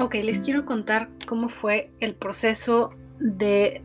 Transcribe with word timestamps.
Ok, 0.00 0.14
les 0.14 0.38
quiero 0.38 0.64
contar 0.64 1.08
cómo 1.26 1.48
fue 1.48 1.90
el 1.98 2.14
proceso 2.14 2.94
de 3.18 3.82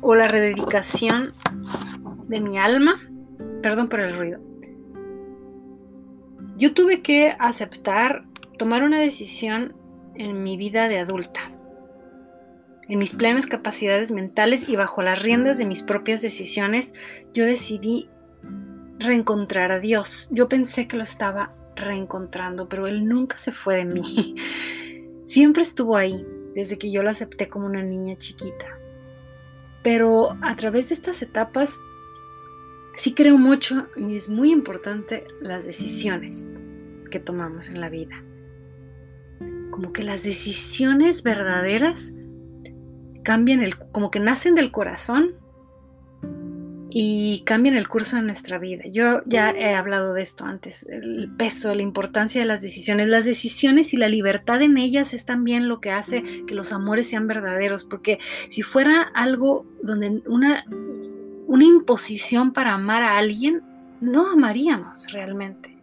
o 0.00 0.14
la 0.14 0.28
rededicación 0.28 1.32
de 2.28 2.40
mi 2.40 2.56
alma. 2.56 3.00
Perdón 3.62 3.88
por 3.88 3.98
el 3.98 4.16
ruido. 4.16 4.40
Yo 6.56 6.72
tuve 6.72 7.02
que 7.02 7.34
aceptar, 7.38 8.24
tomar 8.58 8.84
una 8.84 9.00
decisión 9.00 9.74
en 10.14 10.44
mi 10.44 10.56
vida 10.56 10.86
de 10.86 11.00
adulta, 11.00 11.40
en 12.88 13.00
mis 13.00 13.14
plenas 13.14 13.48
capacidades 13.48 14.12
mentales 14.12 14.68
y 14.68 14.76
bajo 14.76 15.02
las 15.02 15.20
riendas 15.20 15.58
de 15.58 15.66
mis 15.66 15.82
propias 15.82 16.22
decisiones, 16.22 16.94
yo 17.34 17.44
decidí 17.44 18.08
reencontrar 19.00 19.72
a 19.72 19.80
Dios. 19.80 20.28
Yo 20.30 20.48
pensé 20.48 20.86
que 20.86 20.96
lo 20.96 21.02
estaba 21.02 21.52
reencontrando, 21.74 22.68
pero 22.68 22.86
Él 22.86 23.08
nunca 23.08 23.36
se 23.36 23.50
fue 23.50 23.76
de 23.76 23.84
mí. 23.84 24.36
Siempre 25.26 25.62
estuvo 25.62 25.96
ahí, 25.96 26.24
desde 26.54 26.78
que 26.78 26.92
yo 26.92 27.02
lo 27.02 27.10
acepté 27.10 27.48
como 27.48 27.66
una 27.66 27.82
niña 27.82 28.16
chiquita. 28.16 28.78
Pero 29.82 30.38
a 30.40 30.54
través 30.54 30.88
de 30.88 30.94
estas 30.94 31.20
etapas, 31.20 31.76
sí 32.94 33.12
creo 33.12 33.36
mucho 33.36 33.88
y 33.96 34.14
es 34.14 34.28
muy 34.28 34.52
importante 34.52 35.26
las 35.40 35.64
decisiones 35.64 36.48
que 37.10 37.18
tomamos 37.18 37.68
en 37.68 37.80
la 37.80 37.88
vida. 37.88 38.22
Como 39.70 39.92
que 39.92 40.04
las 40.04 40.22
decisiones 40.22 41.24
verdaderas 41.24 42.12
cambian 43.24 43.64
el, 43.64 43.76
como 43.76 44.12
que 44.12 44.20
nacen 44.20 44.54
del 44.54 44.70
corazón 44.70 45.34
y 46.98 47.40
cambian 47.40 47.76
el 47.76 47.88
curso 47.88 48.16
de 48.16 48.22
nuestra 48.22 48.56
vida. 48.56 48.84
Yo 48.90 49.20
ya 49.26 49.50
he 49.50 49.74
hablado 49.74 50.14
de 50.14 50.22
esto 50.22 50.46
antes, 50.46 50.86
el 50.88 51.30
peso, 51.36 51.74
la 51.74 51.82
importancia 51.82 52.40
de 52.40 52.46
las 52.46 52.62
decisiones. 52.62 53.06
Las 53.08 53.26
decisiones 53.26 53.92
y 53.92 53.98
la 53.98 54.08
libertad 54.08 54.62
en 54.62 54.78
ellas 54.78 55.12
es 55.12 55.26
también 55.26 55.68
lo 55.68 55.78
que 55.78 55.90
hace 55.90 56.22
que 56.46 56.54
los 56.54 56.72
amores 56.72 57.06
sean 57.06 57.26
verdaderos, 57.26 57.84
porque 57.84 58.18
si 58.48 58.62
fuera 58.62 59.02
algo 59.12 59.66
donde 59.82 60.22
una, 60.24 60.64
una 61.46 61.64
imposición 61.66 62.54
para 62.54 62.72
amar 62.72 63.02
a 63.02 63.18
alguien, 63.18 63.60
no 64.00 64.30
amaríamos 64.30 65.12
realmente. 65.12 65.75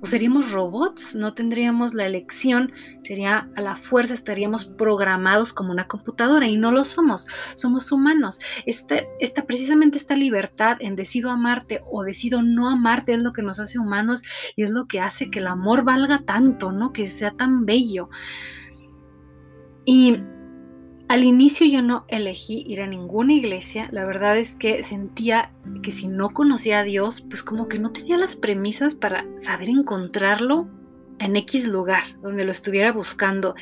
¿O 0.00 0.06
seríamos 0.06 0.52
robots? 0.52 1.14
No 1.14 1.34
tendríamos 1.34 1.92
la 1.92 2.06
elección, 2.06 2.72
sería 3.02 3.48
a 3.56 3.60
la 3.60 3.76
fuerza, 3.76 4.14
estaríamos 4.14 4.64
programados 4.64 5.52
como 5.52 5.72
una 5.72 5.88
computadora 5.88 6.46
y 6.46 6.56
no 6.56 6.70
lo 6.70 6.84
somos, 6.84 7.26
somos 7.56 7.90
humanos. 7.90 8.38
Este, 8.64 9.08
esta, 9.18 9.44
precisamente 9.44 9.98
esta 9.98 10.14
libertad 10.14 10.76
en 10.80 10.94
decido 10.94 11.30
amarte 11.30 11.80
o 11.90 12.04
decido 12.04 12.42
no 12.42 12.68
amarte 12.68 13.14
es 13.14 13.18
lo 13.18 13.32
que 13.32 13.42
nos 13.42 13.58
hace 13.58 13.78
humanos 13.78 14.22
y 14.54 14.62
es 14.62 14.70
lo 14.70 14.86
que 14.86 15.00
hace 15.00 15.30
que 15.30 15.40
el 15.40 15.48
amor 15.48 15.82
valga 15.82 16.22
tanto, 16.24 16.70
¿no? 16.70 16.92
Que 16.92 17.08
sea 17.08 17.32
tan 17.32 17.66
bello. 17.66 18.08
Y 19.84 20.18
al 21.08 21.24
inicio 21.24 21.66
yo 21.66 21.80
no 21.80 22.04
elegí 22.08 22.64
ir 22.68 22.82
a 22.82 22.86
ninguna 22.86 23.32
iglesia, 23.32 23.88
la 23.92 24.04
verdad 24.04 24.36
es 24.36 24.54
que 24.54 24.82
sentía 24.82 25.52
que 25.82 25.90
si 25.90 26.06
no 26.06 26.30
conocía 26.30 26.80
a 26.80 26.84
Dios, 26.84 27.22
pues 27.22 27.42
como 27.42 27.66
que 27.66 27.78
no 27.78 27.92
tenía 27.92 28.18
las 28.18 28.36
premisas 28.36 28.94
para 28.94 29.24
saber 29.38 29.70
encontrarlo 29.70 30.68
en 31.18 31.36
X 31.36 31.66
lugar, 31.66 32.04
donde 32.22 32.44
lo 32.44 32.52
estuviera 32.52 32.92
buscando. 32.92 33.54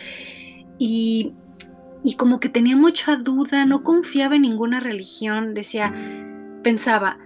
Y, 0.76 1.34
y 2.02 2.16
como 2.16 2.40
que 2.40 2.48
tenía 2.48 2.76
mucha 2.76 3.16
duda, 3.16 3.64
no 3.64 3.84
confiaba 3.84 4.34
en 4.34 4.42
ninguna 4.42 4.80
religión, 4.80 5.54
decía, 5.54 5.94
pensaba, 6.64 7.18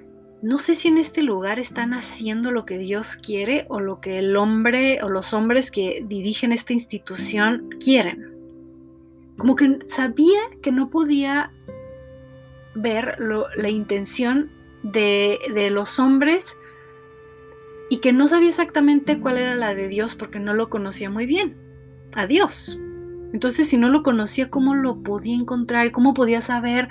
no 0.42 0.58
sé 0.58 0.74
si 0.74 0.88
en 0.88 0.98
este 0.98 1.22
lugar 1.22 1.58
están 1.58 1.94
haciendo 1.94 2.52
lo 2.52 2.66
que 2.66 2.76
Dios 2.76 3.16
quiere 3.16 3.64
o 3.70 3.80
lo 3.80 4.00
que 4.00 4.18
el 4.18 4.36
hombre 4.36 5.02
o 5.02 5.08
los 5.08 5.32
hombres 5.32 5.70
que 5.70 6.04
dirigen 6.06 6.52
esta 6.52 6.74
institución 6.74 7.70
quieren 7.82 8.39
como 9.40 9.56
que 9.56 9.78
sabía 9.86 10.38
que 10.60 10.70
no 10.70 10.90
podía 10.90 11.50
ver 12.74 13.16
la 13.18 13.70
intención 13.70 14.50
de, 14.82 15.38
de 15.54 15.70
los 15.70 15.98
hombres 15.98 16.58
y 17.88 18.00
que 18.00 18.12
no 18.12 18.28
sabía 18.28 18.50
exactamente 18.50 19.18
cuál 19.18 19.38
era 19.38 19.54
la 19.54 19.74
de 19.74 19.88
Dios 19.88 20.14
porque 20.14 20.40
no 20.40 20.52
lo 20.52 20.68
conocía 20.68 21.08
muy 21.08 21.24
bien, 21.24 21.56
a 22.12 22.26
Dios. 22.26 22.78
Entonces, 23.32 23.66
si 23.66 23.78
no 23.78 23.88
lo 23.88 24.02
conocía, 24.02 24.50
¿cómo 24.50 24.74
lo 24.74 25.02
podía 25.02 25.36
encontrar? 25.36 25.90
¿Cómo 25.90 26.12
podía 26.12 26.42
saber 26.42 26.90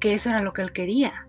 que 0.00 0.12
eso 0.12 0.28
era 0.28 0.42
lo 0.42 0.52
que 0.52 0.60
él 0.60 0.72
quería? 0.72 1.28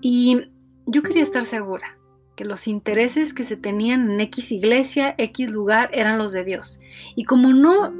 Y 0.00 0.40
yo 0.86 1.02
quería 1.02 1.22
estar 1.22 1.44
segura 1.44 1.98
que 2.34 2.44
los 2.44 2.66
intereses 2.66 3.32
que 3.32 3.44
se 3.44 3.56
tenían 3.56 4.10
en 4.10 4.20
X 4.20 4.50
iglesia, 4.52 5.14
X 5.18 5.50
lugar, 5.50 5.90
eran 5.92 6.18
los 6.18 6.32
de 6.32 6.44
Dios. 6.44 6.80
Y 7.14 7.24
como 7.24 7.52
no, 7.52 7.92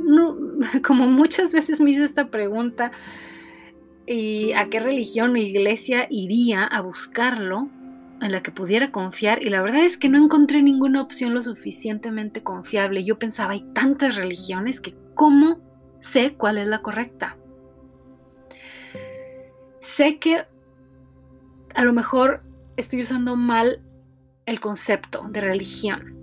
como 0.84 1.06
muchas 1.06 1.52
veces 1.52 1.80
me 1.80 1.92
hice 1.92 2.04
esta 2.04 2.28
pregunta, 2.28 2.92
¿y 4.06 4.52
a 4.52 4.68
qué 4.68 4.80
religión 4.80 5.32
o 5.32 5.36
iglesia 5.36 6.06
iría 6.10 6.64
a 6.64 6.80
buscarlo? 6.80 7.68
en 8.20 8.32
la 8.32 8.42
que 8.42 8.52
pudiera 8.52 8.90
confiar 8.90 9.42
y 9.42 9.50
la 9.50 9.60
verdad 9.60 9.84
es 9.84 9.98
que 9.98 10.08
no 10.08 10.16
encontré 10.16 10.62
ninguna 10.62 11.02
opción 11.02 11.34
lo 11.34 11.42
suficientemente 11.42 12.42
confiable. 12.42 13.04
Yo 13.04 13.18
pensaba, 13.18 13.52
hay 13.52 13.66
tantas 13.74 14.16
religiones 14.16 14.80
que 14.80 14.94
¿cómo 15.14 15.58
sé 15.98 16.34
cuál 16.34 16.58
es 16.58 16.66
la 16.66 16.80
correcta? 16.80 17.36
Sé 19.78 20.18
que 20.18 20.46
a 21.74 21.84
lo 21.84 21.92
mejor 21.92 22.42
estoy 22.76 23.02
usando 23.02 23.36
mal 23.36 23.82
el 24.46 24.60
concepto 24.60 25.28
de 25.28 25.40
religión. 25.40 26.14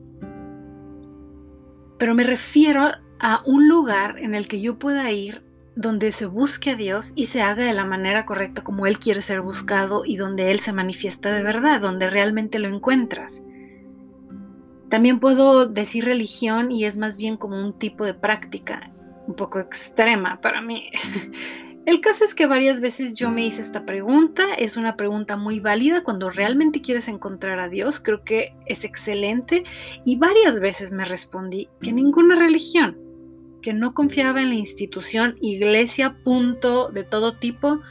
Pero 1.98 2.16
me 2.16 2.24
refiero 2.24 2.90
a 3.20 3.42
un 3.46 3.68
lugar 3.68 4.18
en 4.20 4.34
el 4.34 4.48
que 4.48 4.62
yo 4.62 4.80
pueda 4.80 5.12
ir 5.12 5.44
donde 5.76 6.12
se 6.12 6.26
busque 6.26 6.72
a 6.72 6.76
Dios 6.76 7.14
y 7.16 7.28
se 7.28 7.42
haga 7.42 7.64
de 7.64 7.74
la 7.74 7.86
manera 7.86 8.26
correcta 8.26 8.64
como 8.64 8.86
Él 8.86 9.00
quiere 9.00 9.22
ser 9.22 9.42
buscado 9.42 10.04
y 10.06 10.18
donde 10.18 10.52
Él 10.52 10.60
se 10.60 10.74
manifiesta 10.74 11.32
de 11.32 11.44
verdad, 11.44 11.80
donde 11.80 12.10
realmente 12.10 12.60
lo 12.60 12.68
encuentras. 12.68 13.44
También 14.90 15.20
puedo 15.20 15.68
decir 15.68 16.06
religión 16.06 16.72
y 16.72 16.86
es 16.86 16.98
más 16.98 17.16
bien 17.18 17.38
como 17.38 17.58
un 17.58 17.78
tipo 17.78 18.04
de 18.04 18.14
práctica 18.14 18.92
un 19.28 19.36
poco 19.36 19.60
extrema 19.60 20.42
para 20.42 20.62
mí. 20.62 20.90
El 21.86 22.00
caso 22.00 22.26
es 22.26 22.36
que 22.36 22.46
varias 22.46 22.80
veces 22.80 23.16
yo 23.16 23.32
me 23.32 23.46
hice 23.46 23.62
esta 23.62 23.86
pregunta, 23.86 24.54
es 24.54 24.78
una 24.78 24.96
pregunta 24.96 25.36
muy 25.36 25.60
válida 25.60 26.04
cuando 26.04 26.30
realmente 26.30 26.82
quieres 26.82 27.08
encontrar 27.08 27.60
a 27.60 27.70
Dios, 27.70 28.00
creo 28.00 28.24
que 28.24 28.54
es 28.68 28.86
excelente. 28.86 29.64
Y 30.06 30.18
varias 30.18 30.60
veces 30.60 30.92
me 30.92 31.06
respondí 31.06 31.70
que 31.82 31.92
ninguna 31.92 32.36
religión, 32.36 32.98
que 33.64 33.74
no 33.74 33.96
confiaba 33.96 34.42
en 34.42 34.50
la 34.50 34.56
institución, 34.56 35.38
iglesia, 35.42 36.18
punto, 36.24 36.90
de 36.90 37.04
todo 37.04 37.38
tipo, 37.38 37.82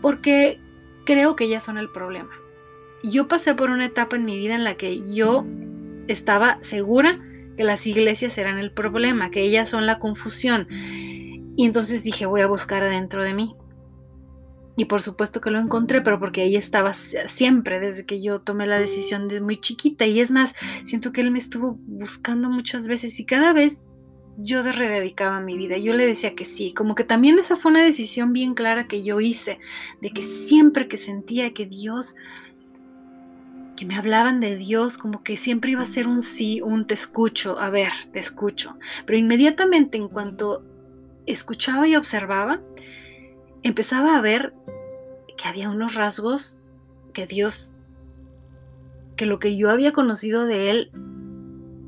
porque 0.00 0.60
creo 1.04 1.34
que 1.34 1.44
ellas 1.44 1.64
son 1.64 1.76
el 1.76 1.90
problema. 1.90 2.30
Yo 3.02 3.26
pasé 3.26 3.54
por 3.54 3.70
una 3.70 3.86
etapa 3.86 4.14
en 4.14 4.24
mi 4.24 4.38
vida 4.38 4.54
en 4.54 4.64
la 4.64 4.76
que 4.76 5.12
yo 5.12 5.44
estaba 6.06 6.58
segura 6.62 7.20
que 7.56 7.64
las 7.64 7.86
iglesias 7.86 8.38
eran 8.38 8.58
el 8.58 8.70
problema, 8.70 9.30
que 9.30 9.42
ellas 9.42 9.68
son 9.68 9.86
la 9.86 9.98
confusión 9.98 10.68
y 11.56 11.64
entonces 11.64 12.04
dije, 12.04 12.26
voy 12.26 12.40
a 12.40 12.46
buscar 12.46 12.82
adentro 12.82 13.22
de 13.22 13.34
mí. 13.34 13.56
Y 14.76 14.86
por 14.86 15.02
supuesto 15.02 15.40
que 15.40 15.50
lo 15.50 15.60
encontré, 15.60 16.00
pero 16.00 16.18
porque 16.18 16.42
ahí 16.42 16.56
estaba 16.56 16.92
siempre, 16.92 17.78
desde 17.78 18.04
que 18.04 18.20
yo 18.20 18.40
tomé 18.40 18.66
la 18.66 18.80
decisión 18.80 19.28
de 19.28 19.40
muy 19.40 19.56
chiquita. 19.60 20.04
Y 20.04 20.18
es 20.18 20.32
más, 20.32 20.54
siento 20.84 21.12
que 21.12 21.20
él 21.20 21.30
me 21.30 21.38
estuvo 21.38 21.78
buscando 21.86 22.50
muchas 22.50 22.88
veces 22.88 23.18
y 23.20 23.24
cada 23.24 23.52
vez 23.52 23.86
yo 24.36 24.62
rededicaba 24.64 25.40
mi 25.40 25.56
vida. 25.56 25.78
Yo 25.78 25.92
le 25.92 26.06
decía 26.06 26.34
que 26.34 26.44
sí, 26.44 26.74
como 26.74 26.96
que 26.96 27.04
también 27.04 27.38
esa 27.38 27.56
fue 27.56 27.70
una 27.70 27.84
decisión 27.84 28.32
bien 28.32 28.54
clara 28.54 28.88
que 28.88 29.04
yo 29.04 29.20
hice, 29.20 29.60
de 30.00 30.10
que 30.10 30.22
siempre 30.22 30.88
que 30.88 30.96
sentía 30.96 31.54
que 31.54 31.66
Dios, 31.66 32.16
que 33.76 33.86
me 33.86 33.96
hablaban 33.96 34.40
de 34.40 34.56
Dios, 34.56 34.98
como 34.98 35.22
que 35.22 35.36
siempre 35.36 35.70
iba 35.70 35.82
a 35.82 35.86
ser 35.86 36.08
un 36.08 36.22
sí, 36.22 36.60
un 36.60 36.86
te 36.88 36.94
escucho, 36.94 37.60
a 37.60 37.70
ver, 37.70 37.92
te 38.12 38.18
escucho. 38.18 38.76
Pero 39.06 39.18
inmediatamente 39.18 39.98
en 39.98 40.08
cuanto 40.08 40.64
escuchaba 41.26 41.88
y 41.88 41.96
observaba, 41.96 42.60
empezaba 43.62 44.16
a 44.16 44.20
ver 44.20 44.54
que 45.36 45.48
había 45.48 45.70
unos 45.70 45.94
rasgos 45.94 46.58
que 47.12 47.26
Dios, 47.26 47.72
que 49.16 49.26
lo 49.26 49.38
que 49.38 49.56
yo 49.56 49.70
había 49.70 49.92
conocido 49.92 50.46
de 50.46 50.70
Él, 50.70 50.90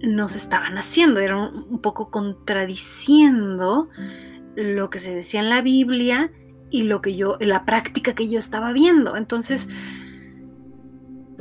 nos 0.02 0.36
estaban 0.36 0.78
haciendo, 0.78 1.20
era 1.20 1.36
un, 1.36 1.80
poco 1.80 2.10
contradiciendo 2.10 3.88
lo 4.54 4.90
que 4.90 4.98
se 4.98 5.14
decía 5.14 5.40
en 5.40 5.50
la 5.50 5.62
Biblia 5.62 6.30
y 6.70 6.84
lo 6.84 7.00
que 7.00 7.16
yo, 7.16 7.36
la 7.40 7.64
práctica 7.64 8.14
que 8.14 8.28
yo 8.28 8.38
estaba 8.38 8.72
viendo. 8.72 9.16
Entonces, 9.16 9.68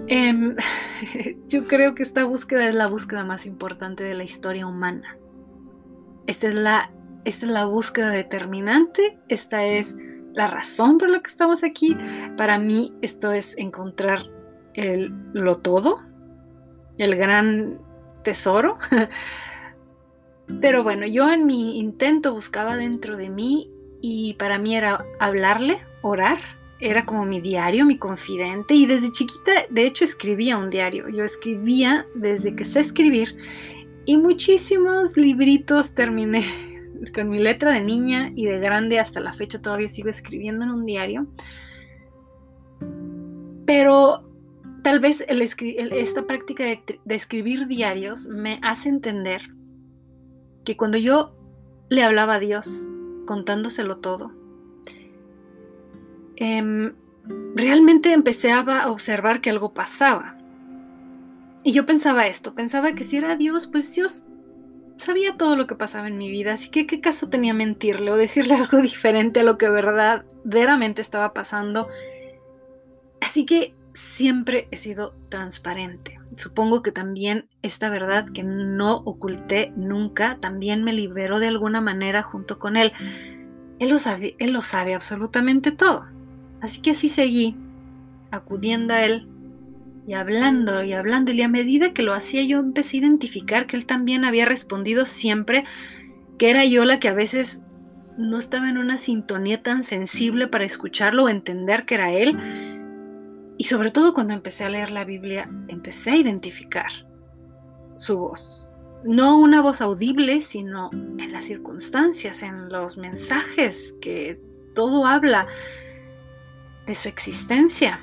em, 0.08 0.56
yo 1.50 1.68
creo 1.68 1.96
que 1.96 2.04
esta 2.04 2.24
búsqueda 2.24 2.68
es 2.68 2.76
la 2.76 2.88
búsqueda 2.88 3.24
más 3.24 3.46
importante 3.46 4.04
de 4.04 4.14
la 4.14 4.24
historia 4.24 4.68
humana. 4.68 5.18
Esta 6.28 6.48
es 6.48 6.56
la 6.56 6.92
esta 7.26 7.46
es 7.46 7.52
la 7.52 7.66
búsqueda 7.66 8.12
determinante, 8.12 9.18
esta 9.28 9.66
es 9.66 9.96
la 10.34 10.48
razón 10.48 10.98
por 10.98 11.10
la 11.10 11.22
que 11.22 11.30
estamos 11.30 11.64
aquí. 11.64 11.98
Para 12.38 12.60
mí 12.60 12.94
esto 13.02 13.32
es 13.32 13.58
encontrar 13.58 14.20
el, 14.74 15.14
lo 15.34 15.58
todo, 15.58 16.02
el 16.98 17.16
gran 17.16 17.80
tesoro. 18.24 18.78
Pero 20.62 20.84
bueno, 20.84 21.08
yo 21.08 21.30
en 21.32 21.48
mi 21.48 21.80
intento 21.80 22.34
buscaba 22.34 22.78
dentro 22.78 23.18
de 23.18 23.30
mí 23.30 23.72
y 24.02 24.36
para 24.36 24.60
mí 24.60 24.76
era 24.76 25.04
hablarle, 25.20 25.80
orar, 26.04 26.38
era 26.80 27.06
como 27.06 27.26
mi 27.26 27.42
diario, 27.42 27.86
mi 27.86 27.98
confidente 27.98 28.76
y 28.76 28.86
desde 28.86 29.12
chiquita 29.12 29.52
de 29.70 29.88
hecho 29.88 30.06
escribía 30.06 30.58
un 30.58 30.70
diario, 30.70 31.10
yo 31.10 31.24
escribía 31.24 32.06
desde 32.14 32.56
que 32.56 32.66
sé 32.66 32.82
escribir 32.82 33.36
y 34.06 34.18
muchísimos 34.18 35.18
libritos 35.18 35.96
terminé 35.96 36.44
con 37.16 37.30
mi 37.30 37.40
letra 37.40 37.72
de 37.72 37.82
niña 37.82 38.32
y 38.36 38.46
de 38.46 38.60
grande 38.60 39.00
hasta 39.00 39.22
la 39.22 39.32
fecha 39.32 39.62
todavía 39.62 39.88
sigo 39.88 40.10
escribiendo 40.10 40.66
en 40.66 40.72
un 40.72 40.86
diario. 40.86 41.28
Pero 43.66 44.30
tal 44.84 45.00
vez 45.00 45.24
esta 45.28 46.28
práctica 46.28 46.66
de, 46.66 47.00
escribir 47.08 47.68
diarios 47.68 48.28
me 48.28 48.60
hace 48.62 48.90
entender 48.90 49.42
que 50.66 50.76
cuando 50.76 50.98
yo 50.98 51.34
le 51.90 52.04
hablaba 52.04 52.36
a 52.36 52.40
Dios 52.40 52.90
contándoselo 53.26 53.98
todo, 53.98 54.34
em, 56.36 56.94
realmente 57.56 58.12
empecé 58.12 58.52
a 58.52 58.92
observar 58.92 59.40
que 59.40 59.50
algo 59.50 59.74
pasaba. 59.74 60.38
Y 61.64 61.72
yo 61.72 61.86
pensaba 61.86 62.28
esto, 62.28 62.54
pensaba 62.54 62.94
que 62.94 63.06
si 63.06 63.18
era 63.18 63.38
Dios, 63.38 63.68
pues 63.68 63.96
Dios 63.96 64.26
sabía 64.98 65.38
todo 65.38 65.56
lo 65.56 65.68
que 65.68 65.76
pasaba 65.76 66.08
en 66.08 66.18
mi 66.18 66.30
vida, 66.30 66.54
así 66.54 66.70
que 66.70 66.88
qué 66.88 67.02
caso 67.02 67.30
tenía 67.30 67.54
mentirle 67.54 68.12
o 68.12 68.18
decirle 68.18 68.56
algo 68.56 68.78
diferente 68.80 69.42
a 69.42 69.44
lo 69.44 69.58
que 69.58 69.70
verdaderamente 69.70 71.02
estaba 71.02 71.34
pasando. 71.34 71.90
Así 73.22 73.46
que 73.46 73.74
siempre 73.94 74.68
he 74.72 74.76
sido 74.76 75.16
transparente. 75.30 76.20
Supongo 76.36 76.82
que 76.82 76.92
también 76.92 77.48
esta 77.62 77.90
verdad 77.90 78.28
que 78.34 78.44
no 78.44 78.98
oculté 78.98 79.72
nunca, 79.76 80.38
también 80.42 80.84
me 80.84 80.94
liberó 80.94 81.40
de 81.40 81.48
alguna 81.48 81.82
manera 81.82 82.22
junto 82.22 82.60
con 82.60 82.76
él. 82.76 82.92
Él 83.80 83.90
lo 83.90 84.00
sabe, 84.00 84.36
él 84.40 84.52
lo 84.52 84.62
sabe 84.62 84.94
absolutamente 84.94 85.72
todo. 85.72 86.06
Así 86.62 86.82
que 86.82 86.92
así 86.92 87.10
seguí, 87.10 87.56
acudiendo 88.32 88.94
a 88.94 89.04
él 89.04 89.30
y 90.08 90.14
hablando 90.14 90.84
y 90.84 90.94
hablando. 90.94 91.32
Y 91.32 91.42
a 91.42 91.48
medida 91.48 91.94
que 91.94 92.04
lo 92.04 92.14
hacía 92.14 92.44
yo 92.44 92.60
empecé 92.60 92.98
a 92.98 93.00
identificar 93.02 93.68
que 93.68 93.78
él 93.78 93.86
también 93.86 94.26
había 94.26 94.46
respondido 94.46 95.06
siempre 95.06 95.66
que 96.38 96.50
era 96.50 96.66
yo 96.66 96.86
la 96.86 97.00
que 97.00 97.08
a 97.08 97.14
veces 97.14 97.64
no 98.18 98.38
estaba 98.38 98.70
en 98.70 98.78
una 98.78 98.98
sintonía 98.98 99.62
tan 99.62 99.84
sensible 99.84 100.48
para 100.48 100.66
escucharlo 100.66 101.26
o 101.26 101.30
entender 101.30 101.86
que 101.86 101.96
era 101.96 102.14
él. 102.14 102.38
Y 103.58 103.66
sobre 103.66 103.92
todo 103.92 104.14
cuando 104.14 104.34
empecé 104.34 104.66
a 104.66 104.70
leer 104.70 104.92
la 104.92 105.06
Biblia, 105.06 105.50
empecé 105.68 106.12
a 106.12 106.18
identificar 106.18 106.92
su 107.98 108.18
voz. 108.18 108.70
No 109.06 109.38
una 109.38 109.62
voz 109.62 109.82
audible, 109.82 110.42
sino 110.42 110.90
en 110.94 111.32
las 111.32 111.46
circunstancias, 111.46 112.42
en 112.44 112.70
los 112.70 112.98
mensajes, 112.98 113.98
que 114.02 114.40
todo 114.74 115.06
habla 115.06 115.48
de 116.86 116.96
su 116.96 117.08
existencia. 117.08 118.02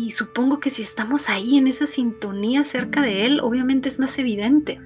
Y 0.00 0.10
supongo 0.10 0.58
que 0.58 0.70
si 0.70 0.80
estamos 0.80 1.28
ahí 1.28 1.58
en 1.58 1.68
esa 1.68 1.84
sintonía 1.84 2.64
cerca 2.64 3.02
de 3.02 3.26
Él, 3.26 3.40
obviamente 3.40 3.90
es 3.90 3.98
más 3.98 4.18
evidente. 4.18 4.80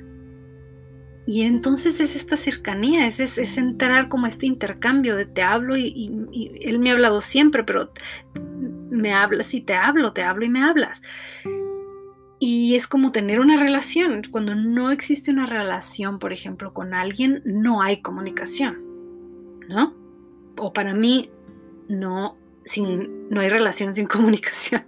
Y 1.27 1.43
entonces 1.43 2.01
es 2.01 2.17
esta 2.17 2.37
cercanía, 2.37 3.07
es, 3.07 3.21
es, 3.21 3.59
entrar 3.59 4.09
como 4.09 4.27
este 4.27 4.47
intercambio 4.47 5.15
de 5.15 5.27
te 5.27 5.43
hablo 5.43 5.77
y, 5.77 6.59
Él 6.61 6.81
me 6.81 6.91
ha 6.91 6.95
hablado 6.95 7.21
siempre, 7.21 7.63
pero 7.63 7.93
me 8.91 9.13
hablas 9.13 9.55
y 9.55 9.61
te 9.61 9.75
hablo, 9.75 10.13
te 10.13 10.23
hablo 10.23 10.45
y 10.45 10.49
me 10.49 10.63
hablas. 10.63 11.03
Y 12.41 12.75
es 12.75 12.89
como 12.89 13.13
tener 13.13 13.39
una 13.39 13.57
relación. 13.57 14.23
Cuando 14.29 14.57
no 14.57 14.91
existe 14.91 15.31
una 15.31 15.47
relación, 15.47 16.19
por 16.19 16.33
ejemplo, 16.33 16.75
con 16.75 16.95
alguien, 16.95 17.43
no 17.45 17.81
hay 17.81 18.03
comunicación, 18.03 18.83
¿no? 19.69 19.95
O 20.59 20.73
para 20.73 20.95
mí, 20.95 21.31
no 21.89 22.37
no 23.31 23.41
hay 23.41 23.49
relación 23.49 23.95
sin 23.95 24.07
comunicación. 24.09 24.85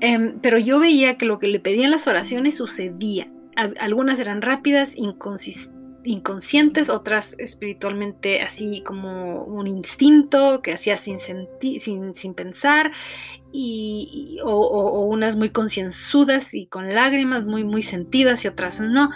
Em, 0.00 0.38
pero 0.40 0.58
yo 0.58 0.78
veía 0.78 1.18
que 1.18 1.26
lo 1.26 1.38
que 1.38 1.48
le 1.48 1.60
pedían 1.60 1.90
las 1.90 2.06
oraciones 2.06 2.56
sucedía. 2.56 3.30
algunas 3.56 4.18
eran 4.18 4.40
rápidas, 4.40 4.94
inconscientes, 4.96 6.88
otras 6.88 7.36
espiritualmente 7.38 8.40
así 8.40 8.82
como 8.86 9.44
un 9.44 9.66
instinto 9.66 10.62
que 10.62 10.72
hacía 10.72 10.96
sin, 10.96 11.18
sin, 11.20 12.14
sin 12.14 12.34
pensar, 12.34 12.92
y, 13.52 14.38
o, 14.42 15.04
unas 15.04 15.36
muy 15.36 15.50
concienzudas 15.50 16.54
y 16.54 16.66
con 16.66 16.94
lágrimas, 16.94 17.44
muy, 17.44 17.64
muy 17.64 17.82
sentidas 17.82 18.44
y 18.44 18.48
otras 18.48 18.80
no. 18.80 19.10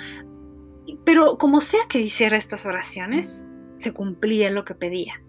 Pero 1.04 1.38
como 1.38 1.62
sea 1.62 1.80
que 1.88 2.00
hiciera 2.00 2.36
estas 2.36 2.66
oraciones, 2.66 3.46
se 3.76 3.94
cumplía 3.94 4.50
lo 4.50 4.66
que 4.66 4.74
pedía 4.74 5.23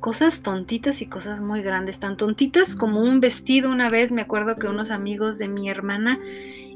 cosas 0.00 0.42
tontitas 0.42 1.02
y 1.02 1.06
cosas 1.06 1.40
muy 1.40 1.62
grandes, 1.62 2.00
tan 2.00 2.16
tontitas 2.16 2.74
como 2.74 3.00
un 3.02 3.20
vestido. 3.20 3.70
Una 3.70 3.90
vez 3.90 4.12
me 4.12 4.22
acuerdo 4.22 4.56
que 4.56 4.68
unos 4.68 4.90
amigos 4.90 5.38
de 5.38 5.48
mi 5.48 5.68
hermana 5.68 6.18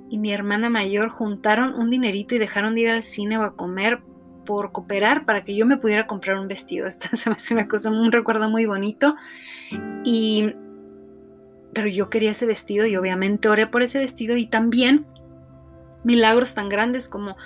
y 0.09 0.19
mi 0.19 0.33
hermana 0.33 0.69
mayor 0.69 1.09
juntaron 1.09 1.75
un 1.75 1.91
dinerito 1.91 2.35
y 2.35 2.39
dejaron 2.39 2.75
de 2.75 2.83
ir 2.83 2.89
al 2.91 3.05
cine 3.05 3.39
o 3.39 3.43
a 3.43 3.55
comer 3.55 4.01
por 4.45 4.73
cooperar 4.73 5.25
para 5.25 5.45
que 5.45 5.55
yo 5.55 5.67
me 5.67 5.77
pudiera 5.77 6.07
comprar 6.07 6.39
un 6.39 6.49
vestido. 6.49 6.87
Esta 6.89 7.17
se 7.17 7.31
me 7.31 7.37
hace 7.37 7.55
una 7.55 7.69
cosa, 7.69 7.91
un 7.91 8.13
recuerdo 8.13 8.49
muy 8.51 8.67
bonito. 8.67 9.17
Y 10.05 10.55
pero 11.73 11.89
yo 11.89 12.11
quería 12.11 12.33
ese 12.33 12.45
vestido 12.45 12.85
y 12.87 12.97
obviamente 12.97 13.49
oré 13.49 13.67
por 13.67 13.83
ese 13.83 13.99
vestido 13.99 14.37
y 14.37 14.47
también 14.47 15.07
milagros 16.05 16.55
tan 16.55 16.69
grandes 16.69 17.09
como 17.09 17.37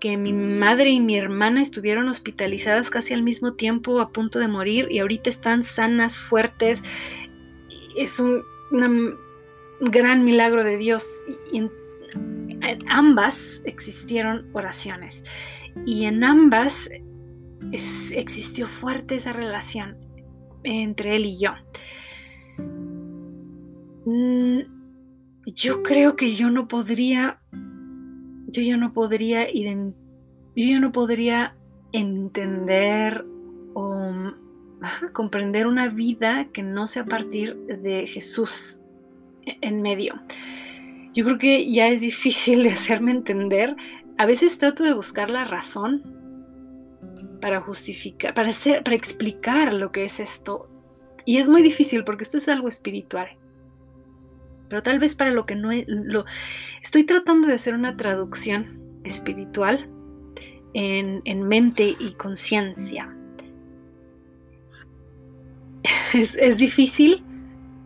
que 0.00 0.16
mi 0.16 0.32
madre 0.32 0.90
y 0.90 1.00
mi 1.00 1.16
hermana 1.16 1.62
estuvieron 1.62 2.08
hospitalizadas 2.08 2.90
casi 2.90 3.14
al 3.14 3.22
mismo 3.22 3.54
tiempo 3.54 4.00
a 4.00 4.10
punto 4.10 4.38
de 4.38 4.48
morir 4.48 4.88
y 4.90 4.98
ahorita 4.98 5.30
están 5.30 5.64
sanas, 5.64 6.16
fuertes. 6.16 6.82
Es 7.96 8.20
un 8.20 8.44
gran 9.80 10.24
milagro 10.24 10.64
de 10.64 10.76
Dios. 10.76 11.24
En, 11.52 11.70
ambas 12.88 13.62
existieron 13.64 14.48
oraciones 14.52 15.24
y 15.84 16.04
en 16.04 16.24
ambas 16.24 16.90
existió 17.70 18.68
fuerte 18.80 19.16
esa 19.16 19.32
relación 19.32 19.96
entre 20.64 21.16
él 21.16 21.26
y 21.26 21.38
yo. 21.38 21.52
Mm, 24.04 24.60
yo 25.54 25.82
creo 25.82 26.16
que 26.16 26.34
yo 26.34 26.50
no 26.50 26.68
podría 26.68 27.40
yo 28.60 28.76
ya 30.64 30.80
no 30.80 30.92
podría 30.92 31.56
entender 31.92 33.24
o 33.74 34.12
comprender 35.12 35.66
una 35.66 35.88
vida 35.88 36.48
que 36.52 36.62
no 36.62 36.86
sea 36.86 37.02
a 37.02 37.06
partir 37.06 37.56
de 37.56 38.06
Jesús 38.06 38.80
en 39.44 39.82
medio. 39.82 40.14
Yo 41.14 41.24
creo 41.24 41.38
que 41.38 41.70
ya 41.72 41.88
es 41.88 42.00
difícil 42.00 42.62
de 42.62 42.70
hacerme 42.70 43.10
entender. 43.10 43.74
A 44.18 44.26
veces 44.26 44.58
trato 44.58 44.84
de 44.84 44.94
buscar 44.94 45.30
la 45.30 45.44
razón 45.44 46.02
para 47.40 47.60
justificar, 47.60 48.34
para, 48.34 48.50
hacer, 48.50 48.82
para 48.82 48.96
explicar 48.96 49.72
lo 49.74 49.92
que 49.92 50.04
es 50.04 50.20
esto. 50.20 50.68
Y 51.24 51.38
es 51.38 51.48
muy 51.48 51.62
difícil 51.62 52.04
porque 52.04 52.24
esto 52.24 52.38
es 52.38 52.48
algo 52.48 52.68
espiritual. 52.68 53.28
Pero 54.68 54.82
tal 54.82 54.98
vez 54.98 55.14
para 55.14 55.30
lo 55.30 55.46
que 55.46 55.54
no 55.54 55.70
lo 55.86 56.24
estoy 56.82 57.04
tratando 57.04 57.48
de 57.48 57.54
hacer 57.54 57.74
una 57.74 57.96
traducción 57.96 58.80
espiritual 59.04 59.88
en, 60.74 61.42
mente 61.42 61.96
y 61.98 62.12
conciencia. 62.12 63.12
Es, 66.14 66.58
difícil, 66.58 67.22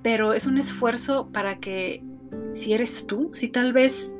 pero 0.03 0.33
es 0.35 0.47
un 0.47 0.59
esfuerzo 0.59 1.31
para 1.33 1.59
que 1.59 2.03
si 2.53 2.73
eres 2.73 3.07
tú, 3.07 3.31
si 3.33 3.49
tal 3.49 3.73
vez 3.73 4.17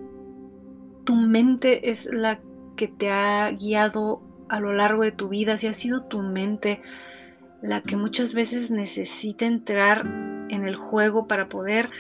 tu 1.05 1.15
mente 1.15 1.91
es 1.91 2.07
la 2.13 2.41
que 2.77 2.89
te 2.89 3.11
ha 3.11 3.51
guiado 3.53 4.23
a 4.49 4.59
lo 4.59 4.73
largo 4.73 5.05
de 5.05 5.13
tu 5.13 5.29
vida, 5.29 5.59
si 5.59 5.67
ha 5.67 5.75
sido 5.75 6.05
tu 6.05 6.23
mente 6.23 6.81
la 7.63 7.83
que 7.83 7.97
muchas 7.97 8.35
veces 8.35 8.71
necesita 8.71 9.47
entrar 9.47 10.03
en 10.49 10.65
el 10.67 10.77
juego 10.77 11.27
para 11.27 11.49
poder 11.49 11.91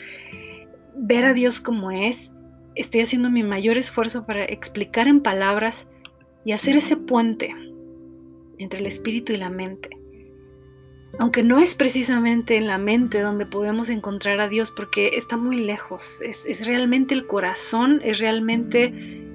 ver 0.96 1.24
a 1.24 1.32
Dios 1.32 1.60
como 1.60 1.90
es, 1.90 2.32
estoy 2.74 3.02
haciendo 3.02 3.30
mi 3.30 3.42
mayor 3.42 3.78
esfuerzo 3.78 4.26
para 4.26 4.44
explicar 4.44 5.08
en 5.08 5.20
palabras 5.20 5.88
y 6.44 6.52
hacer 6.52 6.76
ese 6.76 6.96
puente 6.96 7.54
entre 8.58 8.80
el 8.80 8.86
espíritu 8.86 9.32
y 9.32 9.36
la 9.36 9.50
mente. 9.50 9.90
Aunque 11.18 11.42
no 11.42 11.58
es 11.58 11.74
precisamente 11.74 12.56
en 12.56 12.66
la 12.66 12.78
mente 12.78 13.20
donde 13.20 13.44
podemos 13.44 13.90
encontrar 13.90 14.40
a 14.40 14.48
Dios 14.48 14.70
porque 14.70 15.16
está 15.16 15.36
muy 15.36 15.56
lejos, 15.56 16.22
es, 16.22 16.66
realmente 16.66 17.14
el 17.14 17.26
corazón, 17.26 18.00
es 18.04 18.20
realmente 18.20 18.86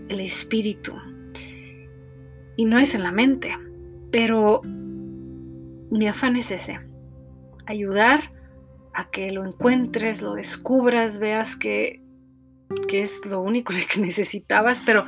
el 0.08 0.20
espíritu. 0.20 0.94
Y 2.56 2.66
no 2.66 2.80
es 2.80 2.96
en 2.96 3.04
la 3.04 3.12
mente, 3.12 3.56
pero 4.12 4.62
mi 4.64 6.08
afán 6.08 6.38
es 6.38 6.52
ese, 6.52 6.80
ayudar 7.66 8.32
a 8.96 9.10
que 9.12 9.32
lo 9.32 9.46
encuentres, 9.46 10.22
lo 10.22 10.34
descubras, 10.34 11.20
veas 11.20 11.56
que, 11.56 12.02
que 12.88 13.02
es 13.02 13.26
lo 13.26 13.42
único 13.42 13.74
que 13.74 14.02
necesitabas, 14.02 14.82
pero 14.86 15.06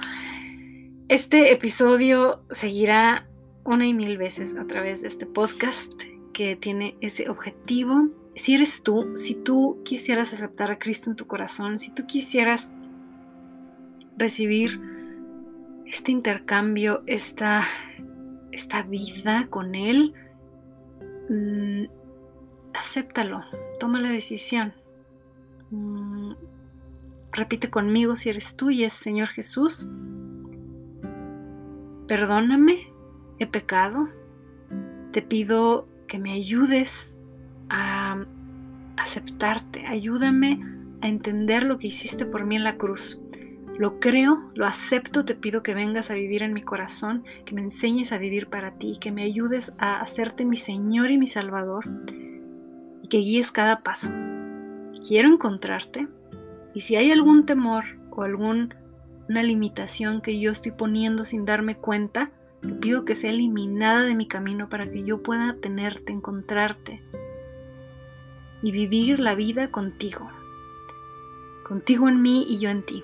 Este 1.10 1.54
episodio 1.54 2.44
seguirá 2.52 3.30
una 3.64 3.88
y 3.88 3.94
mil 3.94 4.18
veces 4.18 4.58
a 4.58 4.68
través 4.68 5.02
de 5.02 5.08
este 5.08 5.26
podcast 5.26 5.92
que 6.34 6.58
tiene 6.58 6.98
ese 7.00 7.30
objetivo. 7.30 8.10
Si 8.36 8.56
eres 8.56 8.84
tú, 8.84 9.14
si 9.16 9.36
tú 9.36 9.82
quisieras 9.86 10.34
aceptar 10.34 10.70
a 10.70 10.80
Cristo 10.80 11.10
en 11.10 11.16
tu 11.16 11.26
corazón, 11.26 11.80
si 11.80 11.94
tú 11.94 12.06
quisieras 12.06 12.74
recibir 14.18 14.82
este 15.86 16.12
intercambio, 16.12 17.04
esta, 17.08 17.64
esta 18.52 18.84
vida 18.84 19.48
con 19.50 19.76
Él, 19.76 20.14
mm, 21.30 21.86
acéptalo, 22.74 23.44
toma 23.80 24.00
la 24.00 24.12
decisión. 24.12 24.74
Mm, 25.72 26.34
repite 27.32 27.70
conmigo 27.70 28.16
si 28.16 28.30
eres 28.30 28.56
tú 28.56 28.70
y 28.70 28.84
es 28.84 28.94
Señor 28.94 29.30
Jesús. 29.30 29.90
Perdóname, 32.08 32.92
he 33.40 33.48
pecado. 33.48 34.10
Te 35.12 35.22
pido 35.22 35.88
que 36.08 36.20
me 36.20 36.34
ayudes 36.34 37.18
a 37.70 38.26
aceptarte. 38.98 39.86
Ayúdame 39.86 40.60
a 41.02 41.08
entender 41.08 41.64
lo 41.64 41.78
que 41.78 41.88
hiciste 41.88 42.26
por 42.26 42.46
mí 42.46 42.56
en 42.56 42.64
la 42.64 42.78
cruz. 42.78 43.20
Lo 43.78 44.00
creo, 44.00 44.50
lo 44.56 44.66
acepto, 44.66 45.24
te 45.24 45.36
pido 45.36 45.62
que 45.62 45.76
vengas 45.76 46.10
a 46.10 46.16
vivir 46.16 46.42
en 46.42 46.54
mi 46.54 46.64
corazón, 46.64 47.24
que 47.46 47.54
me 47.54 47.62
enseñes 47.62 48.12
a 48.12 48.18
vivir 48.18 48.48
para 48.48 48.72
ti, 48.72 48.98
que 49.00 49.12
me 49.12 49.22
ayudes 49.22 49.74
a 49.78 50.02
hacerte 50.02 50.46
mi 50.46 50.56
Señor 50.56 51.12
y 51.12 51.20
mi 51.20 51.28
Salvador 51.28 51.86
que 53.10 53.20
guíes 53.20 53.52
cada 53.52 53.84
paso. 53.84 54.12
Quiero 55.08 55.30
encontrarte 55.30 56.08
y 56.74 56.82
si 56.82 56.96
hay 56.96 57.12
algún 57.12 57.46
temor 57.46 57.86
o 58.12 58.24
alguna 58.24 58.76
limitación 59.30 60.22
que 60.22 60.40
yo 60.40 60.52
estoy 60.52 60.72
poniendo 60.72 61.24
sin 61.26 61.46
darme 61.46 61.78
cuenta, 61.78 62.32
te 62.62 62.74
pido 62.74 63.06
que 63.06 63.16
sea 63.16 63.30
eliminada 63.30 64.04
de 64.04 64.16
mi 64.16 64.28
camino 64.28 64.70
para 64.70 64.92
que 64.92 65.04
yo 65.04 65.22
pueda 65.24 65.56
tenerte, 65.62 66.12
encontrarte 66.12 67.02
y 68.62 68.72
vivir 68.72 69.20
la 69.20 69.36
vida 69.36 69.72
contigo. 69.72 70.28
Contigo 71.68 72.10
en 72.10 72.22
mí 72.22 72.46
y 72.50 72.60
yo 72.60 72.70
en 72.70 72.84
ti. 72.84 73.04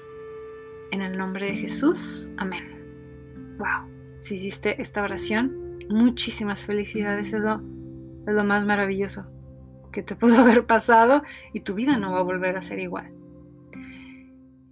En 0.91 1.01
el 1.01 1.17
nombre 1.17 1.47
de 1.47 1.55
Jesús. 1.55 2.31
Amén. 2.37 2.63
Wow. 3.57 3.89
Si 4.21 4.35
hiciste 4.35 4.81
esta 4.81 5.03
oración, 5.03 5.79
muchísimas 5.89 6.65
felicidades. 6.65 7.33
Es 7.33 7.41
lo 7.41 8.43
más 8.43 8.65
maravilloso 8.65 9.27
que 9.93 10.03
te 10.03 10.15
pudo 10.17 10.41
haber 10.41 10.65
pasado 10.65 11.23
y 11.53 11.61
tu 11.61 11.75
vida 11.75 11.95
no 11.97 12.11
va 12.11 12.19
a 12.19 12.23
volver 12.23 12.57
a 12.57 12.61
ser 12.61 12.79
igual. 12.79 13.13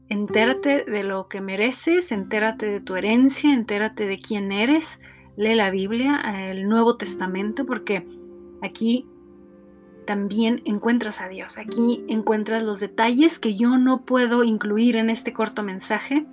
Entérate 0.09 0.83
de 0.83 1.05
lo 1.05 1.29
que 1.29 1.39
mereces, 1.39 2.11
entérate 2.11 2.65
de 2.65 2.81
tu 2.81 2.97
herencia, 2.97 3.53
entérate 3.53 4.07
de 4.07 4.19
quién 4.19 4.51
eres. 4.51 4.99
Lee 5.37 5.55
la 5.55 5.71
Biblia, 5.71 6.19
el 6.49 6.67
Nuevo 6.67 6.97
Testamento, 6.97 7.65
porque 7.65 8.05
aquí 8.61 9.07
también 10.05 10.61
encuentras 10.65 11.21
a 11.21 11.29
Dios. 11.29 11.57
Aquí 11.57 12.03
encuentras 12.09 12.61
los 12.61 12.81
detalles 12.81 13.39
que 13.39 13.55
yo 13.55 13.77
no 13.77 14.03
puedo 14.03 14.43
incluir 14.43 14.97
en 14.97 15.09
este 15.09 15.31
corto 15.31 15.63
mensaje. 15.63 16.25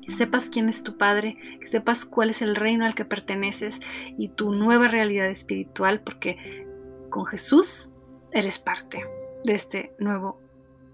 Que 0.00 0.12
sepas 0.12 0.48
quién 0.48 0.70
es 0.70 0.82
tu 0.82 0.96
Padre, 0.96 1.36
que 1.60 1.66
sepas 1.66 2.06
cuál 2.06 2.30
es 2.30 2.40
el 2.40 2.56
reino 2.56 2.86
al 2.86 2.94
que 2.94 3.04
perteneces 3.04 3.82
y 4.16 4.30
tu 4.30 4.52
nueva 4.52 4.88
realidad 4.88 5.28
espiritual, 5.28 6.00
porque 6.00 6.66
con 7.10 7.26
Jesús, 7.26 7.92
eres 8.32 8.58
parte 8.58 9.04
de 9.44 9.54
este 9.54 9.94
nuevo 9.98 10.40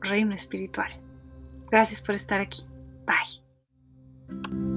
reino 0.01 0.35
espiritual. 0.35 1.01
Gracias 1.71 2.01
por 2.03 2.15
estar 2.15 2.41
aquí. 2.41 2.65
Bye. 3.07 4.74